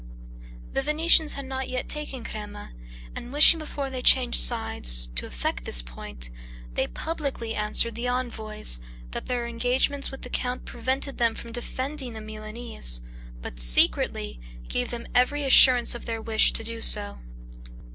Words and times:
The 0.73 0.81
Venetians 0.81 1.33
had 1.33 1.45
not 1.45 1.69
yet 1.69 1.87
taken 1.87 2.23
Crema, 2.23 2.71
and 3.15 3.31
wishing 3.31 3.59
before 3.59 3.91
they 3.91 4.01
changed 4.01 4.39
sides, 4.39 5.11
to 5.13 5.27
effect 5.27 5.63
this 5.63 5.83
point, 5.83 6.31
they 6.73 6.87
PUBLICLY 6.87 7.53
answered 7.53 7.93
the 7.93 8.07
envoys, 8.07 8.79
that 9.11 9.27
their 9.27 9.45
engagements 9.45 10.09
with 10.09 10.23
the 10.23 10.29
count 10.31 10.65
prevented 10.65 11.19
them 11.19 11.35
from 11.35 11.51
defending 11.51 12.13
the 12.13 12.19
Milanese; 12.21 13.03
but 13.43 13.59
SECRETLY, 13.59 14.41
gave 14.67 14.89
them 14.89 15.05
every 15.13 15.43
assurance 15.43 15.93
of 15.93 16.05
their 16.05 16.19
wish 16.19 16.51
to 16.53 16.63
do 16.63 16.81
so. 16.81 17.19